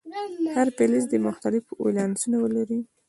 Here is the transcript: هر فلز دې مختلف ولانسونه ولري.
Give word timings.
هر 0.55 0.67
فلز 0.77 1.03
دې 1.11 1.17
مختلف 1.27 1.63
ولانسونه 1.83 2.37
ولري. 2.43 2.79